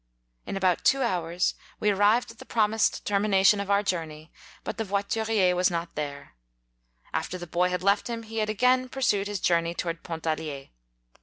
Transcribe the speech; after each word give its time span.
In 0.47 0.57
about 0.57 0.83
two 0.83 1.03
hours 1.03 1.53
we 1.79 1.91
arrived 1.91 2.31
at 2.31 2.39
the 2.39 2.43
promised 2.45 3.05
termination 3.05 3.59
of 3.59 3.69
our 3.69 3.83
jour 3.83 4.07
ney, 4.07 4.31
but 4.63 4.77
the 4.77 4.83
voiturier 4.83 5.55
was 5.55 5.69
not 5.69 5.93
there: 5.93 6.33
after 7.13 7.37
the 7.37 7.45
boy 7.45 7.69
had 7.69 7.83
left 7.83 8.07
him, 8.09 8.23
he 8.23 8.39
again 8.39 8.85
39 8.89 8.89
pursued 8.89 9.27
his 9.27 9.39
journey 9.39 9.75
towards 9.75 9.99
Pontalier. 10.01 10.69